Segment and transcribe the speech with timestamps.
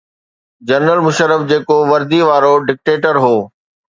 [0.69, 3.33] General Musharraf جيڪو وردي وارو ڊڪٽيٽر هو.